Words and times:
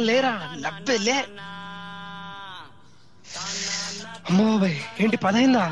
లేరా? 0.00 0.32
డెబ్బై 0.62 0.96
లే. 0.98 1.16
అమ్మో 4.28 4.58
బాయ్ 4.58 4.78
ఏంటి 5.00 5.16
పదైందా? 5.16 5.64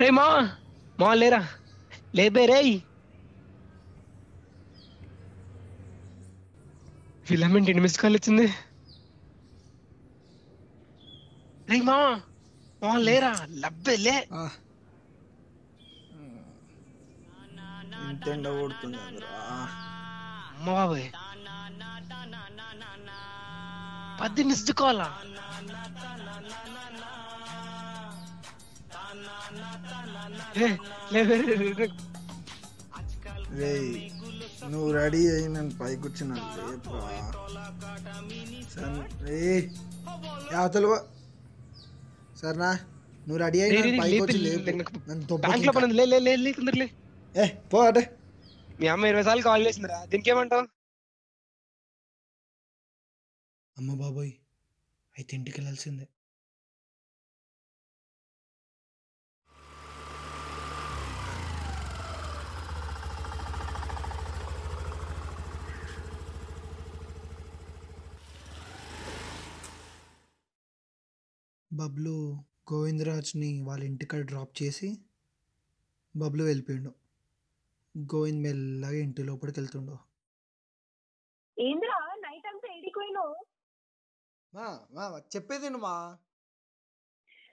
రే 0.00 0.08
మా 0.10 0.26
మా 0.98 1.14
లేరా? 1.14 1.40
లేబే 2.14 2.46
రేయ్. 2.46 2.74
ఫిలమెంట్ 7.36 7.68
ఎన్ని 7.70 7.82
మిస్ 7.84 7.98
కాల్ 8.00 8.14
వచ్చింది 8.16 8.44
రే 11.68 11.76
మా 11.88 11.96
మా 12.82 12.92
లేరా 13.02 13.32
లబ్బే 13.62 13.94
లే 13.98 14.14
ఆ. 14.34 14.42
ఇంత 18.06 18.26
ఎండ 18.28 18.46
కొడుతుంది 18.56 18.98
కదరా. 18.98 19.32
అమ్మ 20.52 20.68
బాబాయ్ 20.72 21.06
పది 24.20 24.44
మిస్డ్ 24.48 24.72
కాలా 24.80 25.08
రే. 30.56 30.68
నువ్వు 34.72 34.88
రెడీ 34.96 35.20
అయ్యి 35.32 35.48
నేను 35.48 35.72
పైకి 35.80 36.02
వచ్చిన 36.08 36.30
లేపా 36.34 37.00
సరే 38.72 38.90
రే 39.26 39.40
అవతల 40.58 40.86
సరేనా? 42.40 42.70
నువ్వు 43.26 43.38
రెడీ 43.42 43.58
అయ్యి 43.64 43.76
నన్ను 43.76 44.00
పైకి 44.02 44.20
వచ్చి 44.24 44.38
లే, 44.38 44.50
లేపు. 44.50 44.76
నాకు 44.78 44.92
నన్ను 45.10 45.36
బ్యాంక్లో 45.36 45.66
దొబ్బకి 45.68 45.76
పని 45.76 45.86
ఉంది. 45.86 45.96
లే 46.00 46.04
లే 46.12 46.18
లే 46.26 46.32
లే 46.36 46.50
తొందర 46.52 46.76
లే. 46.82 46.86
ఏ 47.34 47.46
పో 47.72 47.78
అటే. 47.88 48.02
మీ 48.80 48.86
అమ్మ 48.94 49.06
ఇరవై 49.06 49.22
సార్లు 49.22 49.42
కాల్ 49.42 49.66
చేసిందిరా. 49.68 49.98
దీనికి 50.04 50.30
ఏమంటావు? 50.30 50.64
అమ్మ 53.76 53.94
బాబోయ్ 54.02 54.32
అయితే 55.14 55.32
ఇంటికి 55.36 55.56
వెళ్ళాల్సిందే. 55.60 56.06
బబ్లు 71.76 72.16
గోవిందరాజ్ని 72.72 73.62
వాళ్ళ 73.62 73.84
ఇంటికాడ 73.84 74.20
డ్రాప్ 74.26 74.62
చేసి 74.62 74.88
బబ్లు 76.16 76.44
వెళ్ళిపోయిండు. 76.44 76.92
గోవింద్ 77.98 78.42
మెల్లగా 78.42 78.98
ఇంటి 78.98 79.22
లోపలికి 79.22 79.60
వెళ్తుండు. 79.60 79.96
ఏంద్రా? 81.58 81.98
నైట్ 82.18 82.46
అంతా 82.46 82.74
ఏడిపోయినావు 82.76 83.34
మా 84.54 84.80
మా 84.92 85.22
చెప్పేది 85.36 85.68
మా. 85.68 86.18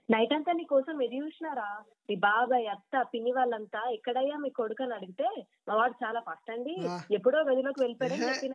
నైట్ 0.10 0.34
అంతా 0.34 0.52
నీ 0.52 0.64
కోసం 0.64 1.02
ఎది 1.02 1.18
చూసినారా? 1.18 1.84
మీ 2.10 2.16
బాబాయ్ 2.16 2.68
అత్త 2.68 3.06
పిన్ని 3.14 3.32
వాళ్ళంతా 3.32 3.90
ఎక్కడయ్యా 3.90 4.38
మీ 4.38 4.50
కొడుకు 4.50 4.84
అని 4.84 4.94
అడిగితే 4.94 5.48
మా 5.68 5.76
వాడు 5.76 6.06
చాలా 6.06 6.20
ఫస్ట్ 6.20 6.52
అండి. 6.52 6.76
ఎప్పుడో 7.16 7.40
గదిలోకి 7.44 7.82
వెళ్ళిపోయాడని. 7.82 8.28
చెప్పిన. 8.30 8.54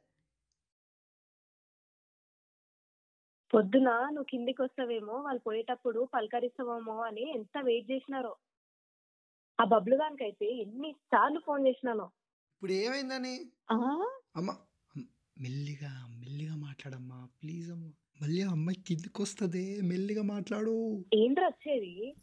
పొద్దున 3.54 3.90
నువ్వు 3.90 4.22
కిందికి 4.22 4.62
వస్తావేమో 4.62 5.12
వాళ్ళు 5.12 5.40
పోయేటప్పుడు 5.40 6.08
పలకరిస్తావేమో 6.14 7.02
అని 7.02 7.30
ఎంత 7.34 7.62
వెయిట్ 7.64 7.90
చేసినారో. 7.90 8.36
ఆ 9.60 9.64
బబ్లు 9.64 9.96
దానికైతే 9.96 10.46
ఎన్ని 10.54 10.92
సార్లు 10.92 11.40
ఫోన్ 11.46 11.66
చేసినానో. 11.68 12.04
ఇప్పుడు 12.54 12.72
ఏమైందని? 12.72 13.40
అమ్మ 14.36 14.50
అమ్- 14.96 15.02
మెల్లిగా 15.40 16.06
మెల్లిగా 16.18 16.56
మాట్లాడమ్మా 16.56 17.28
ప్లీజ్ 17.42 17.70
అమ్మ. 17.70 17.90
మళ్ళీ 18.22 18.42
అమ్మాయి 18.42 18.82
కిందికి 18.82 19.22
వస్తుంది 19.22 19.80
మెల్లిగా 19.80 20.22
మాట్లాడు. 20.22 21.04
ఏంద్ర 21.14 21.46
వచ్చేది? 21.46 22.14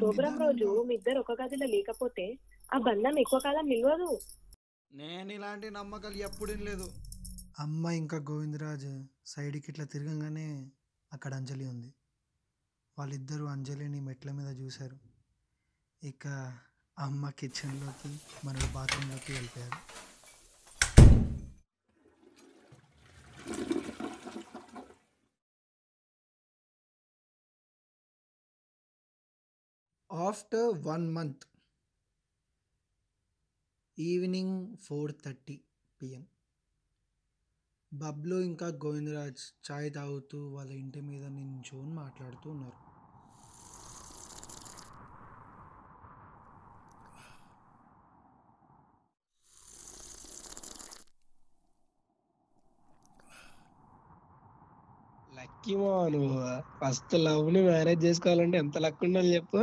శుభ్రం 0.00 0.38
రోజు. 0.38 0.82
మీ 0.82 0.94
ఇద్దరు 0.94 1.18
ఒక 1.18 1.42
గదిలో 1.42 1.66
లేకపోతే 1.66 2.38
ఆ 2.74 2.78
బంధం 2.78 3.18
ఎక్కువ 3.18 3.38
కాలం 3.38 3.66
నిలవదు. 3.68 4.18
నేను 4.92 5.32
ఇలాంటి 5.32 5.70
నమ్మకాలు 5.70 6.14
ఎప్పుడు 6.14 6.52
లేదు 6.52 6.88
అమ్మ 7.58 7.86
ఇంకా 7.86 8.16
గోవిందరాజ్ 8.16 9.06
సైడ్కి 9.26 9.66
ఇట్లా 9.68 9.84
తిరగంగానే 9.84 10.70
అక్కడ 11.12 11.34
అంజలి 11.34 11.66
ఉంది. 11.66 11.94
వాళ్ళిద్దరూ 12.98 13.44
అంజలిని 13.44 14.00
మెట్ల 14.00 14.30
మీద 14.30 14.60
చూశారు. 14.60 14.98
ఇక 16.02 16.26
అమ్మ 16.98 17.30
కిచెన్లోకి 17.30 18.20
మన 18.44 18.72
బాత్రూంలోకి 18.74 19.32
వెళ్ళిపోయారు. 19.32 19.78
After 30.12 30.78
one 30.86 31.14
month 31.14 31.44
evening 33.98 34.76
four 34.76 35.12
thirty 35.24 35.60
PM. 36.02 36.26
Bablu 37.94 38.36
ఇంకా 38.46 38.68
గోవిందరాజ్ 38.82 39.44
చాయ్ 39.66 39.90
తాగుతూ 39.94 40.40
వాళ్ళ 40.54 40.70
ఇంటి 40.78 41.02
మీద 41.04 41.24
నించోని 41.36 41.92
మాట్లాడుతూ 41.96 42.48
ఉన్నారు. 42.50 42.78
లక్కీ 55.28 55.74
మా 55.76 55.92
నువ్వు. 56.12 56.38
ఫస్ట్ 56.76 57.14
లవ్ని 57.24 57.60
మ్యారేజ్ 57.66 58.04
చేసుకోవాలంటే 58.06 58.58
ఎంత 58.62 58.76
లక్ 58.84 59.04
ఉండాలి 59.06 59.32
చెప్పు. 59.34 59.60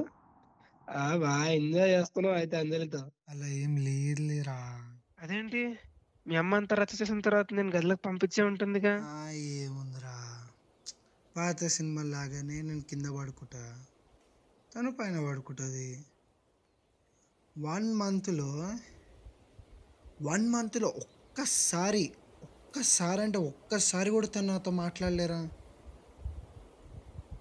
ఆ 0.87 1.05
బాగా 1.19 1.47
ఎంజాయ్ 1.55 1.93
చేస్తున్నావు 1.93 2.37
అయితే 2.37 2.55
అంజలితో 2.61 3.01
అలా 3.29 3.49
ఏం 3.59 3.73
లేదులేరా. 3.85 4.59
అదేంటి? 5.19 5.61
మీ 6.27 6.35
అమ్మ 6.35 6.55
అంత 6.55 6.73
రచ్చ 6.73 6.97
చేసిన 7.01 7.19
తర్వాత 7.19 7.47
నేను 7.53 7.71
గదిలోకి 7.71 8.01
పంపించే 8.01 8.43
ఉంటుందిగా. 8.43 8.93
ఏముందిరా. 9.31 10.47
పాత 11.37 11.65
సినిమా 11.65 12.03
లాగానే 12.03 12.61
నేను 12.61 12.81
కింద 12.81 13.05
పడుకుంటా. 13.05 13.85
తను 14.75 14.91
పైన 14.91 15.25
పడుకుంటుంది. 15.25 16.05
వన్ 17.57 17.93
మంత్లో 17.93 18.49
వన్ 20.21 20.49
మంత్లో 20.49 20.87
ఒక్కసారి 20.87 22.13
ఒక్కసారి 22.43 23.21
అంటే 23.21 23.37
ఒక్కసారి 23.37 24.09
కూడా 24.09 24.27
తను 24.27 24.47
నాతో 24.47 24.71
మాట్లాడలేరా? 24.71 25.49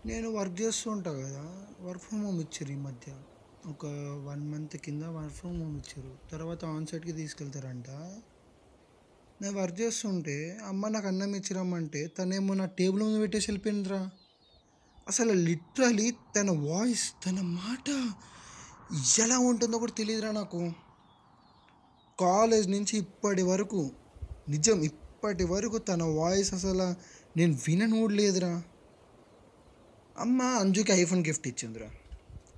నేను 0.06 0.30
వర్క్ 0.30 0.60
చేస్తూ 0.60 0.90
ఉంటా 0.90 1.12
కదా 1.12 1.44
వర్క్ 1.80 2.02
ఫ్రమ్ 2.02 2.24
హోమ్ 2.24 2.40
ఇచ్చారు 2.40 2.72
ఈ 2.72 2.76
మధ్య. 2.76 3.12
ఒక 3.66 3.86
వన్ 4.26 4.52
మంత్ 4.52 4.76
కింద 4.76 5.02
వర్క్ 5.02 5.34
ఫ్రమ్ 5.34 5.62
హోమ్ 5.62 5.76
ఇచ్చారు. 5.76 6.18
తర్వాత 6.32 6.64
ఆన్సైట్కి 6.64 7.12
తీసుకెళ్తారంట. 7.12 7.90
నేను 9.42 9.60
వర్క్ 9.60 9.80
చేస్తుంటే 9.80 10.58
అమ్మ 10.64 10.88
నాకు 10.88 11.06
అన్నం 11.06 11.34
ఇచ్చిరమ్మంటే 11.36 12.06
తనేమో 12.06 12.54
నా 12.54 12.66
టేబుల్ 12.66 13.02
ముందు 13.02 13.18
పెట్టేసి 13.18 13.50
వెళ్ళిపోయిందిరా. 13.50 14.10
అసలు 15.08 15.32
లిటరలీ 15.32 16.12
తన 16.36 16.50
వాయిస్ 16.50 17.12
తన 17.26 17.40
మాట 17.40 18.12
ఎలా 19.20 19.38
ఉంటుందో 19.38 19.78
కూడా 19.78 19.92
తెలియదురా 19.92 20.30
నాకు. 20.30 20.72
కాలేజ్ 22.20 22.68
నుంచి 22.68 22.98
ఇప్పటి 22.98 23.42
వరకు 23.42 23.90
నిజం 24.48 24.82
ఇప్పటి 24.82 25.44
వరకు 25.44 25.78
తన 25.78 26.02
వాయిస్ 26.02 26.54
అసలు 26.54 26.94
నేను 27.38 27.58
వినను 27.68 28.00
కూడా 28.00 28.14
లేదురా 28.14 28.62
అమ్మ 30.18 30.42
అంజుకి 30.42 30.92
ఐఫోన్ 30.92 31.26
గిఫ్ట్ 31.26 31.48
ఇచ్చిందిరా. 31.48 31.90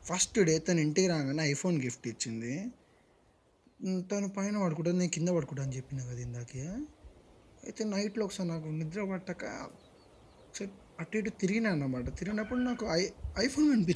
ఫస్ట్ 0.05 0.39
డే 0.39 0.59
తన 0.59 0.79
ఇంటికి 0.79 1.09
రాగానే 1.09 1.43
ఐఫోన్ 1.43 1.83
గిఫ్ట్ 1.83 2.09
ఇచ్చింది. 2.09 2.67
తను 3.85 4.29
పైన 4.29 4.63
పడుకుంటుంది 4.63 4.99
నేను 4.99 5.11
కింద 5.11 5.29
పడుకుంటా 5.29 5.63
అని 5.63 5.77
చెప్పిన 5.77 6.01
కదా 6.01 6.21
ఇందాకే. 6.21 6.65
అయితే 7.65 7.85
నైట్లో 7.85 8.25
ఒకసారి 8.25 8.49
నాకు 8.49 8.69
నిద్ర 8.69 9.05
పట్టక 9.05 9.45
అటు 11.01 11.17
ఇటు 11.19 11.31
తిరిగినా 11.31 11.71
అన్నమాట. 11.71 12.19
తిరిగినప్పుడు 12.19 12.61
నాకు 12.61 12.87
ఐ 12.87 13.07
ఐఫోన్ 13.39 13.87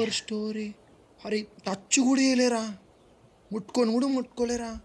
ఓర్ 0.00 0.10
స్టోరీ. 0.10 0.74
అరే 1.24 1.46
టచ్ 1.66 2.00
కూడా 2.00 2.20
వేయలేరా 2.20 2.78
ముట్టుకొని 3.52 3.92
కూడా 3.92 4.06
ముట్టుకోలేరా? 4.06 4.80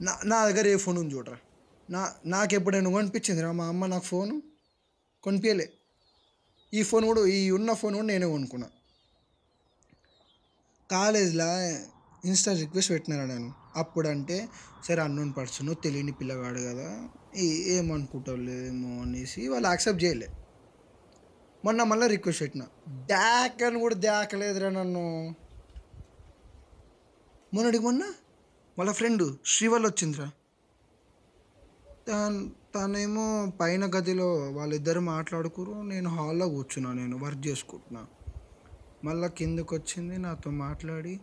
నా 0.00 0.20
నా 0.24 0.46
దగ్గర 0.46 0.66
ఏ 0.68 0.76
ఫోన్ 0.76 0.98
ఉంది 0.98 1.14
చూడరా? 1.14 1.38
నా 1.90 2.14
నాకు 2.26 2.54
ఎప్పుడైనా 2.54 2.90
కొనిపించింది 2.90 3.42
రా 3.42 3.52
మా 3.52 3.66
అమ్మ 3.68 3.86
నాకు 3.86 4.04
ఫోను? 4.04 4.42
కొనిపించలే. 5.22 5.66
ఈ 6.74 6.82
ఫోన్ 6.82 7.04
కూడా 7.04 7.26
ఈ 7.26 7.50
ఉన్న 7.50 7.72
ఫోన్ 7.72 7.94
కూడా 7.94 8.06
నేనే 8.06 8.26
కొనుక్కున్నా. 8.26 8.68
కాలేజ్లో 10.90 11.48
ఇన్స్టా 12.24 12.52
రిక్వెస్ట్ 12.52 12.92
పెట్టినారా 12.92 13.24
నేను? 13.24 13.54
అప్పుడు 13.76 14.08
అంటే 14.08 14.48
సరే 14.84 15.02
అన్నోన్ 15.02 15.32
పర్సన్ 15.36 15.74
తెలియని 15.84 16.12
పిల్లగాడు 16.12 16.58
కదా 16.58 17.08
ఏ- 17.36 17.76
ఏమనుకుంటావులేమో 17.76 19.02
అనేసి 19.02 19.48
వాళ్ళు 19.48 19.68
యాక్సెప్ట్ 19.68 20.04
చేయలే. 20.04 20.28
మొన్న 21.64 21.82
మళ్ళీ 21.82 22.06
రిక్వెస్ట్ 22.06 22.42
పెట్టిన. 22.42 22.62
డాక్ 22.88 23.62
అని 23.62 23.80
కూడా 23.80 23.94
దాకలేదురా 23.94 24.68
నన్ను. 24.68 25.34
మొన్నటికి 27.54 27.84
మొన్న 27.84 28.04
వాళ్ళ 28.78 28.92
ఫ్రెండ్ 28.92 29.38
శ్రీవల్ 29.46 29.86
వచ్చిందిరా. 29.86 30.30
తన్ 32.08 32.50
తనేమో 32.74 33.52
పైన 33.60 33.86
గదిలో 33.86 34.34
వాళ్ళిద్దరు 34.50 35.00
మాట్లాడుకురు 35.00 35.72
నేను 35.72 36.10
హాల్లో 36.10 36.48
కూర్చున్నా 36.48 36.92
నేను 36.92 37.18
వర్క్ 37.18 37.46
చేసుకుంటున్నా. 37.46 38.06
మళ్ళా 39.04 39.28
కిందకు 39.28 39.76
వచ్చింది 39.76 40.18
నాతో 40.18 40.50
మాట్లాడి 40.50 41.20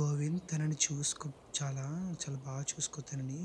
గోవింద్ 0.00 0.42
తనని 0.50 0.76
చూసుకో 0.86 1.28
చాలా 1.58 1.84
చాలా 2.22 2.38
బాగా 2.46 2.64
చూసుకో 2.72 3.00
తనని. 3.00 3.42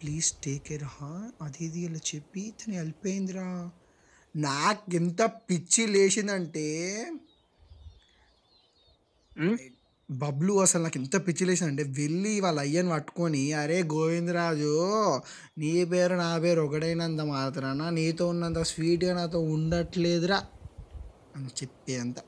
ప్లీజ్ 0.00 0.28
టేక్ 0.44 0.64
కేర్ 0.68 0.86
హా 0.96 1.10
అది 1.42 1.60
ఇది 1.64 1.80
ఇలా 1.80 2.00
చెప్పి 2.10 2.42
తను 2.58 2.74
వెళ్ళిపోయిందిరా. 2.76 3.46
నాకు 4.34 4.94
ఎంత 4.94 5.22
పిచ్చి 5.48 5.84
లేచిందంటే? 5.86 6.66
బబ్లు 10.08 10.52
అసలు 10.60 10.82
నాకు 10.82 10.98
ఎంత 10.98 11.16
పిచ్చి 11.26 11.44
లేచిందంటే 11.46 11.84
వెళ్ళి 11.98 12.40
వాళ్ళ 12.40 12.58
అయ్యని 12.60 12.90
పట్టుకొని 12.90 13.42
అరే 13.52 13.78
గోవిందరాజు 13.92 14.72
నీ 15.58 15.72
పేరు 15.84 16.14
నా 16.14 16.30
పేరు 16.38 16.60
ఒకటైనంత 16.60 17.22
మాత్రాన 17.34 17.90
నీతో 17.90 18.26
ఉన్నంత 18.28 18.62
స్వీట్గా 18.62 19.12
నాతో 19.14 19.40
ఉండట్లేదురా 19.54 20.38
అని 21.36 21.50
చెప్పేంత. 21.60 22.18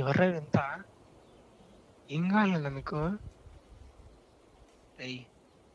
ఎవరా 0.00 0.26
ఎంత 0.40 0.56
ఏం 2.10 2.28
కావాలన్నా 2.28 2.70
మీకు? 2.70 3.00
అయ్యి 5.00 5.26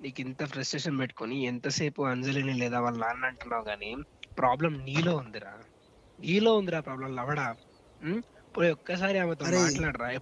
నీకు 0.02 0.22
ఇంత 0.22 0.46
ఫ్రస్ట్రేషన్ 0.46 1.00
పెట్టుకొని 1.00 1.44
ఎంతసేపు 1.44 2.02
అంజలిని 2.02 2.54
లేదా 2.54 2.80
వాళ్ళ 2.80 2.98
నాన్న 2.98 3.26
అంటున్నావు 3.26 3.64
కానీ 3.64 3.96
ప్రాబ్లం 4.38 4.74
నీలో 4.86 5.16
ఉందిరా. 5.16 5.54
నీలో 6.20 6.58
ఉందిరా 6.58 6.80
ప్రాబ్లం 6.80 7.16
లవడా? 7.16 7.56
పోయి 8.58 8.72
ఒక్కసారి 8.72 9.20
ఆమెతో. 9.20 9.46
మాట్లాడరా. 9.46 10.20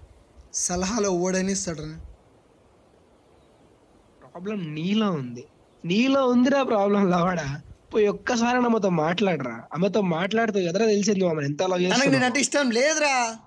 సలహాలు 0.54 1.08
ఓడని 1.08 1.56
ప్రాబ్లం 4.22 4.74
నీలో 4.74 5.12
ఉంది. 5.12 5.46
నీలో 5.86 6.28
ఉందిరా 6.28 6.64
ప్రాబ్లం 6.64 7.10
లవడా. 7.10 7.62
పోయి 7.94 8.08
ఒక్కసారి 8.08 8.58
ఆమెతో 8.58 8.90
మాట్లాడరా. 8.90 9.68
ఆమెతో 9.74 10.02
మాట్లాడితే 10.02 10.68
కదరా 10.68 10.86
తెలిసింది 10.86 11.26
ఆమె 11.26 11.44
ఎంత 11.46 11.60
తనకు 11.60 12.10
నేనంటే 12.10 12.40
ఇష్టం 12.40 12.70
లేదురా. 12.72 13.38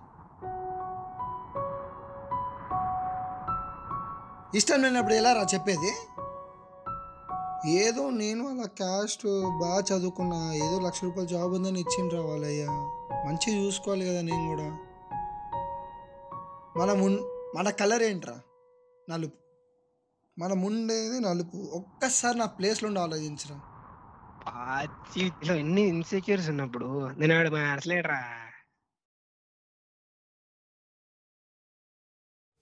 ఇష్టం 4.55 4.83
లేనప్పుడు 4.83 5.15
ఎలా 5.15 5.33
రా 5.33 5.47
చెప్పేది? 5.55 5.93
ఏదో 7.71 8.11
నేను 8.11 8.49
అలా 8.49 8.67
క్యాస్ట్ 8.67 9.27
బాగా 9.61 9.81
చదువుకున్నా 9.81 10.53
ఏదో 10.53 10.81
లక్ష 10.81 11.05
రూపాయల 11.05 11.27
జాబ్ 11.27 11.53
ఉందని 11.53 11.81
ఇచ్చిండ్రా 11.81 12.21
వాళ్ళయ్య. 12.21 12.67
మంచిగా 13.27 13.57
చూసుకోవాలి 13.57 14.07
కదా 14.07 14.21
నేను 14.21 14.47
కూడా. 14.49 14.79
మన 16.77 16.93
మున్ 16.93 17.19
మన 17.57 17.71
కలర్ 17.71 18.03
ఏంట్రా? 18.03 18.41
నలుపు. 19.11 19.39
మనం 20.39 20.63
ఉండేది 20.63 21.21
నలుపు. 21.21 21.57
ఒక్కసారి 21.57 22.39
నా 22.39 22.47
ప్లేస్లో 22.47 22.87
ఉండి 22.87 23.01
ఆలోచించరా. 23.01 23.61
ఎన్ని 25.55 25.83
ఇన్సెక్యూర్స్ 25.83 26.49
ఉన్నప్పుడు 26.49 27.09
నేను 27.09 27.39
ఆడు 27.39 27.51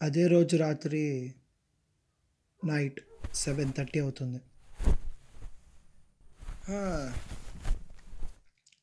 అదే 0.03 0.27
రోజు 0.27 0.57
రాత్రి 0.57 1.35
నైట్ 2.65 3.01
సెవెన్ 3.35 3.73
థర్టీ 3.79 3.99
అవుతుంది. 3.99 4.41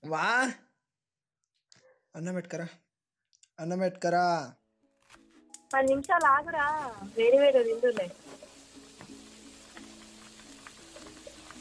వా. 0.05 0.25
అన్నం 2.15 2.33
పెట్టుకరా. 2.33 2.67
అన్నం 3.59 3.79
పెట్టుకరా. 3.79 4.25
పది 5.73 5.87
నిమిషాలు 5.87 6.27
ఆగురా. 6.27 6.65
వేరే 7.17 7.37
వేరే 7.39 7.63
తిందులే 7.63 8.07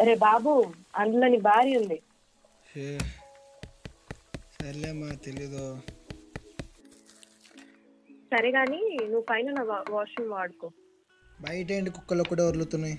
అరే 0.02 0.14
బాబు 0.14 0.52
అందులో 0.96 1.26
నీ 1.28 1.38
భార్య 1.48 1.76
ఉంది. 1.76 1.98
సర్లేమ్మా 4.54 5.08
తెలీదు. 5.24 5.64
సరే 8.32 8.50
గాని 8.50 8.80
నువ్వు 9.02 9.26
పైన 9.30 9.50
నా 9.50 9.62
వాష్రూమ్ 9.90 10.30
వాడుకో. 10.30 10.68
బయట 11.40 11.72
ఏంటి 11.72 11.90
కుక్కలు 11.90 12.22
కూడా 12.22 12.44
వదులుతున్నాయి? 12.44 12.96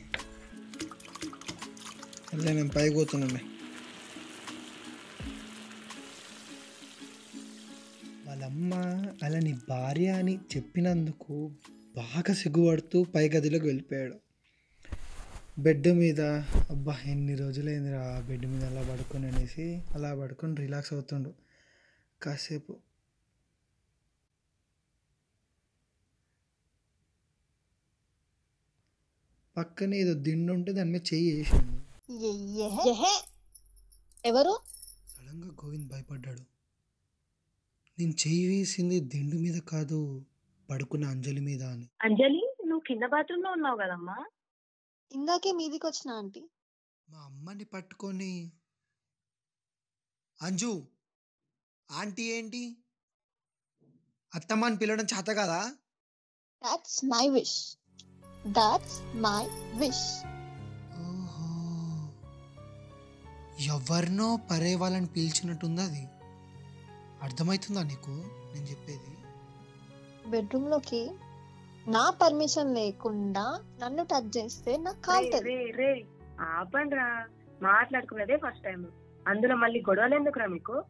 అదే 2.34 2.54
నేను 2.54 2.70
పైకి 2.70 2.96
పోతున్నాండి 2.96 3.42
వాళ్ళమ్మ 8.28 8.74
అలా 9.24 9.40
నీ 9.40 9.54
భార్య 9.70 10.08
అని 10.08 10.36
చెప్పినందుకు 10.56 11.52
బాగా 11.96 12.34
సిగ్గుపడుతూ 12.34 13.04
పై 13.04 13.30
గదిలోకి 13.30 13.66
వెళ్ళిపోయాడు. 13.66 14.18
బెడ్ 15.62 15.88
మీద 15.88 16.22
అబ్బా 16.70 16.96
ఎన్ని 17.06 17.36
రోజులైందిరా 17.36 18.04
బెడ్ 18.28 18.46
మీద 18.46 18.64
అలా 18.64 18.82
పడుకొని 18.94 19.28
అనేసి 19.28 19.66
అలా 19.92 20.16
పడుకొని 20.16 20.56
రిలాక్స్ 20.56 20.94
అవుతుండు. 20.94 21.32
కాసేపు 22.22 22.74
పక్కనే 29.60 29.98
ఏదో 29.98 30.14
దిండు 30.14 30.54
ఉంటే 30.54 30.72
దాని 30.72 30.92
మీద 30.92 31.02
చెయ్యి 31.14 31.36
వేసింది. 31.38 31.76
ఎవరు? 34.28 34.60
సడన్గా 35.08 35.48
గోవింద్ 35.48 35.92
భయపడ్డాడు. 35.92 36.42
నేను 38.00 38.12
చెయ్యి 38.12 38.48
వేసింది 38.48 39.00
దిండు 39.00 39.36
మీద 39.36 39.62
కాదు 39.62 40.26
పడుకున్న 40.70 41.06
అంజలి 41.06 41.42
మీద 41.42 41.64
అని. 41.64 41.90
అంజలి 42.02 42.56
నువ్వు 42.66 42.80
కింద 42.80 43.04
బాత్రూమ్లో 43.08 43.52
ఉన్నావు 43.52 43.78
కదమ్మా. 43.78 44.26
ఇందాకే 45.12 45.52
మీదికి 45.52 45.88
వచ్చిన 45.88 46.12
ఆంటీ. 46.12 46.50
మా 47.10 47.20
అమ్మని 47.20 47.64
పట్టుకొని. 47.64 48.52
అంజు 50.42 50.88
ఆంటీ 51.92 52.24
ఏంటి? 52.24 52.78
అత్తమ్మ 54.36 54.66
అని 54.66 54.78
పిలవడం 54.78 55.04
చేత 55.04 55.28
కదా? 55.28 55.76
That's 56.64 57.06
my 57.06 57.30
wish 57.30 57.76
that's 58.48 59.02
my 59.16 59.46
wish 59.76 60.08
ఎవరినో 63.68 64.36
పరే 64.52 64.76
వాళ్ళని 64.76 65.06
పిలిచినట్టుంది 65.06 65.82
అది? 65.82 66.08
అర్థమవుతుందా 67.22 67.84
నీకు 67.84 68.12
నేను 68.54 68.66
చెప్పేది? 68.66 69.12
బెడ్రూమ్లోకి 70.28 71.10
నా 71.88 72.10
పర్మిషన్ 72.10 72.76
లేకుండా 72.76 73.62
నన్ను 73.80 74.04
టచ్ 74.04 74.38
చేస్తే 74.38 74.78
నాకు 74.78 74.98
రే, 74.98 75.04
కాలుతుంది 75.06 75.44
రే 75.44 75.72
రే 75.72 76.06
ఆపండ్రా. 76.42 77.28
మాట్లాడుకున్నదే 77.62 78.38
ఫస్ట్ 78.38 78.64
టైం 78.64 78.92
అందులో 79.28 79.56
మళ్ళీ 79.56 79.84
గొడవలు 79.90 80.16
ఎందుకురా 80.16 80.48
మీకు? 80.48 80.84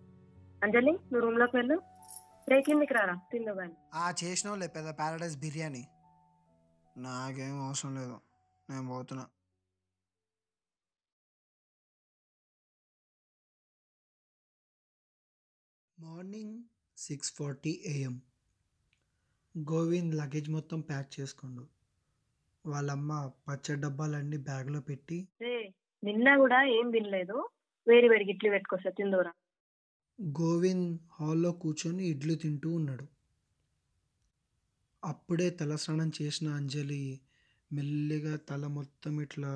అంజలి 0.64 0.92
నువ్వు 0.92 1.20
రూమ్లోకి 1.20 1.58
వెళ్ళు. 1.58 1.82
రే 2.50 2.62
కిందికి 2.62 2.94
రారా 2.94 3.14
తిందు 3.32 3.54
ఆ 3.94 4.14
చేసినావులే 4.24 4.68
పెద్ద 4.68 4.90
ప్యారడైస్ 4.90 5.38
బిర్యానీ. 5.38 5.88
నాకేం 6.98 7.62
అవసరం 7.68 7.96
లేదు. 7.96 8.18
నేను 8.70 8.88
పోతున్నా. 8.88 9.26
Morning 16.00 16.64
six 16.98 17.34
forty 17.38 17.84
AM. 17.86 18.22
Govind 19.56 20.16
luggage 20.16 20.50
మొత్తం 20.50 20.82
ప్యాక్ 20.82 21.20
చేసుకోండు. 21.20 21.68
వాళ్ళమ్మ 22.66 23.32
పచ్చడి 23.48 23.82
డబ్బాలన్నీ 23.82 24.38
బ్యాగ్లో 24.38 24.82
పెట్టి 24.82 25.28
నిన్న 26.04 26.38
కూడా 26.38 26.64
ఏం 26.64 26.92
తినలేదు? 26.92 27.50
వేడి 27.88 28.10
వేడికి 28.10 28.32
ఇడ్లీ 28.32 28.50
పెట్టుకొస్తా 28.50 28.90
తిందురా 28.90 29.32
గోవింద్ 30.40 31.00
హాల్లో 31.20 31.52
కూర్చొని 31.52 32.04
ఇడ్లీ 32.06 32.36
తింటూ 32.36 32.70
ఉన్నాడు. 32.72 33.19
అప్పుడే 35.04 35.48
తలస్నానం 35.58 36.10
చేసిన 36.18 36.48
అంజలి 36.56 37.02
మెల్లిగా 37.72 38.34
తల 38.48 38.68
మొత్తం 38.76 39.16
ఇట్లా 39.22 39.52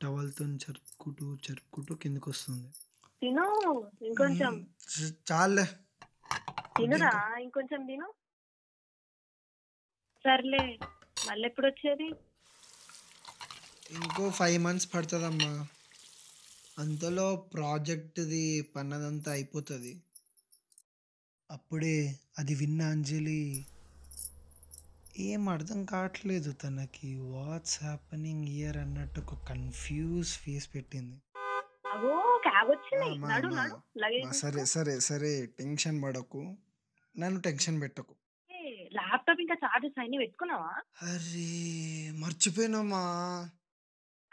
టవల్తో 0.00 0.44
జరుపుకుంటూ 0.64 1.26
జరుపుకుంటూ 1.46 1.94
కిందకు 2.02 2.30
వస్తుంది 2.30 2.68
తిను 3.22 3.44
ఇంకొంచెం. 4.08 4.52
చాలే 5.26 5.66
తినురా 6.76 7.12
ఇంకొంచెం 7.44 7.80
తిను. 7.88 8.08
సర్లే 10.24 10.62
మళ్ళీ 11.20 11.46
ఎప్పుడు 11.50 11.66
వచ్చేది 11.68 12.08
ఇంకో 13.96 14.24
ఫైవ్ 14.36 14.58
మంత్స్ 14.64 14.88
పడుతుందమ్మా. 14.90 15.52
అంతలో 16.76 17.24
ప్రాజెక్ట్ది 17.50 18.42
పన్నదంతా 18.74 19.30
అయిపోతుంది. 19.32 19.92
అప్పుడే 21.50 21.94
అది 22.38 22.54
విన్న 22.54 22.80
అంజలి 22.90 23.40
ఏం 25.18 25.48
అర్థం 25.48 25.84
కావట్లేదు 25.84 26.52
తనకి. 26.52 27.18
వాట్స్ 27.18 27.84
హ్యాపెనింగ్ 27.84 28.44
ఇయర్ 28.44 28.76
అన్నట్టు 28.76 29.20
ఒక 29.20 29.44
కన్ఫ్యూజ్ 29.48 30.38
ఫేస్ 30.38 30.74
పెట్టింది. 30.74 31.22
సరే 34.32 34.64
సరే 34.64 35.00
సరే 35.00 35.46
టెన్షన్ 35.46 36.02
పడకు. 36.02 36.56
నన్ను 37.18 37.40
టెన్షన్ 37.40 37.80
పెట్టకు. 37.80 38.14
ల్యాప్టాప్ 38.92 39.40
ఇంకా 39.40 39.54
చార్జెస్ 39.64 40.00
అన్ని 40.00 40.18
పెట్టుకున్నావా? 40.18 40.82
అరే 41.02 42.10
మర్చిపోయినామా? 42.12 43.02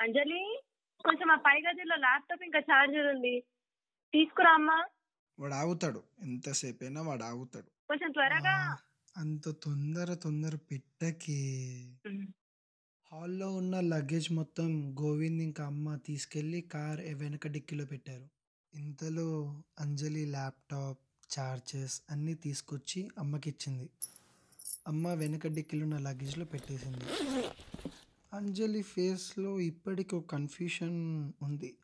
అంజలి 0.01 0.61
కొంచెం 1.05 1.31
ఆ 1.31 1.35
పై 1.35 1.61
గదిలో 1.69 1.95
ల్యాప్టాప్ 1.95 2.43
ఇంకా 2.43 2.59
చార్జర్ 2.59 3.15
ఉంది. 3.15 3.39
తీసుకురా 4.13 4.51
అమ్మా. 4.51 4.85
వాడు 5.39 5.53
ఆగుతాడు. 5.53 6.03
ఎంతసేపు 6.21 6.83
అయినా 6.83 7.01
వాడు 7.01 7.23
ఆగుతాడు. 7.23 7.65
కొంచెం 7.65 8.11
త్వరగా 8.11 8.77
అంత 9.17 9.49
తొందర 9.49 10.13
తొందర 10.13 10.55
పెట్టకే. 10.55 11.39
హాల్లో 13.11 13.55
ఉన్న 13.55 13.79
లగేజ్ 13.79 14.31
మొత్తం 14.31 14.95
గోవింద్ 15.01 15.43
ఇంకా 15.43 15.65
అమ్మ 15.65 15.95
తీసుకెళ్ళి 15.95 16.61
కార్ 16.61 17.01
వెనక 17.01 17.47
డిక్కీలో 17.47 17.85
పెట్టారు. 17.85 18.27
ఇంతలో 18.73 19.61
అంజలి 19.79 20.25
ల్యాప్టాప్ 20.25 20.99
చార్జెస్ 21.37 22.01
అన్నీ 22.09 22.33
తీసుకొచ్చి 22.33 23.09
అమ్మకి 23.17 23.49
ఇచ్చింది 23.49 23.89
అమ్మ 24.87 25.13
వెనక 25.13 25.47
డిక్కీలో 25.47 25.83
ఉన్న 25.83 25.97
లగేజ్లో 25.97 26.45
పెట్టేసింది. 26.45 27.05
అంజలి 28.33 28.81
ఫేస్లో 28.81 29.59
ఇప్పటికీ 29.59 30.15
ఒక 30.15 30.25
కన్ఫ్యూషన్ 30.25 31.31
ఉంది. 31.41 31.77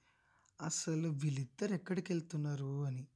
అసలు 0.61 1.09
వీళ్ళిద్దరు 1.09 1.73
ఎక్కడికి 1.73 2.13
వెళ్తున్నారు 2.13 2.85
అని. 2.85 3.07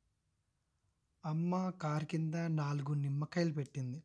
అమ్మ 1.26 1.70
కార్ 1.70 2.06
కింద 2.06 2.36
నాలుగు 2.36 2.94
నిమ్మకాయలు 2.94 3.52
పెట్టింది. 3.52 4.04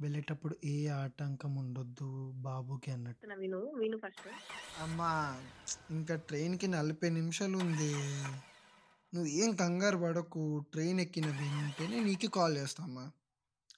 వెళ్ళేటప్పుడు 0.00 0.56
ఏ 0.64 0.88
ఆటంకం 0.88 1.56
ఉండొద్దు 1.56 2.32
బాబుకి 2.36 2.90
అన్నట్టు. 2.90 3.16
చెప్తున్నా 3.16 3.36
విను 3.36 3.58
విను 3.74 3.96
ఫస్ట్ 3.96 4.28
అమ్మా 4.82 5.10
ఇంకా 5.90 6.14
ట్రైన్కి 6.14 6.66
నలభై 6.66 7.10
నిమిషాలు 7.10 7.58
ఉంది 7.58 7.90
నువ్వు 9.14 9.28
ఏం 9.30 9.54
కంగారు 9.54 9.98
పడకు 9.98 10.64
ట్రైన్ 10.72 11.00
ఎక్కిన 11.00 11.26
వెంటనే 11.26 12.00
నీకు 12.00 12.26
కాల్ 12.26 12.56
చేస్తామ్మా 12.56 13.10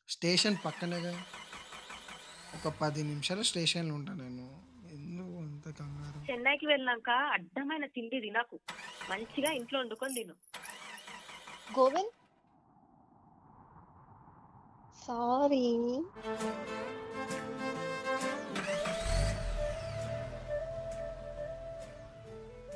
స్టేషన్ 0.08 0.56
పక్కనేగా 0.64 1.14
ఒక 2.54 2.75
పది 2.80 3.02
నిమిషాలు 3.02 3.42
స్టేషన్లో 3.42 3.94
ఉంటాను 3.94 4.18
నేను. 4.18 4.47
ఎందుకు 4.92 5.38
అంత 5.38 5.68
కంగారు? 5.68 6.32
చెన్నైకి 6.32 6.66
వెళ్ళాక 6.66 7.11
అడ్డమైన 7.11 7.87
తిండి 7.87 8.20
తినకు. 8.20 8.58
మంచిగా 9.11 9.52
ఇంట్లో 9.52 9.80
వండుకొని 9.80 10.14
తిను. 10.14 10.35
గోవింద్ 11.78 12.14
సారీ. 15.08 15.66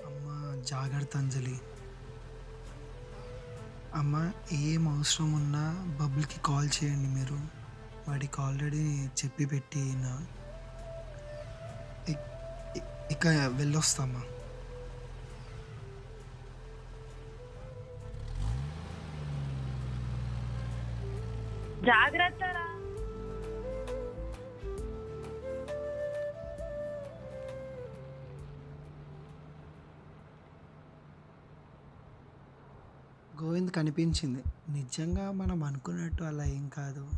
అమ్మా 0.06 0.62
జాగ్రత్త 0.64 1.16
అంజలి 1.16 1.56
అమ్మ 3.94 4.32
ఏం 4.52 4.88
అవసరం 4.88 5.32
ఉన్నా 5.32 5.64
బబుల్కి 6.00 6.40
కాల్ 6.44 6.70
చేయండి 6.78 7.08
మీరు. 7.08 7.38
వాడికి 8.08 8.40
ఆల్రెడీ 8.40 8.84
చెప్పి 9.06 9.46
పెట్టిన. 9.46 10.06
ఇక 13.10 13.26
వెళ్ళొస్తామా? 13.56 14.22
జాగ్రత్త 21.86 22.42
రా 22.42 22.66
గోవింద్ 33.42 33.70
కనిపించింది. 33.70 34.42
నిజంగా 34.68 35.30
మనం 35.30 35.64
అనుకున్నట్టు 35.64 36.22
అలా 36.24 36.44
ఏం 36.44 36.68
కాదు. 36.68 37.08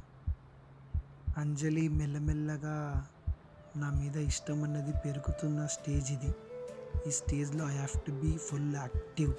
అంజలి 1.37 1.89
మెల్లమెల్లగా 1.89 3.07
నా 3.77 3.91
మీద 3.91 4.17
ఇష్టం 4.17 4.63
అన్నది 4.63 4.93
పెరుగుతున్న 4.93 5.67
స్టేజ్ 5.67 6.13
ఇది. 6.13 6.33
ఈ 7.09 7.11
స్టేజ్లో 7.11 7.65
I 7.69 7.73
have 7.73 8.07
to 8.07 8.13
be 8.13 8.39
full 8.39 8.75
active. 8.77 9.35